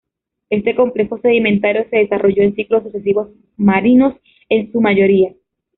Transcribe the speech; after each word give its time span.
Este 0.49 0.73
complejo 0.73 1.19
sedimentario 1.19 1.85
se 1.91 1.97
desarrolló 1.97 2.41
en 2.41 2.55
ciclos 2.55 2.81
sucesivos, 2.81 3.29
marinos 3.55 4.15
en 4.49 4.71
su 4.71 4.81
mayoría. 4.81 5.35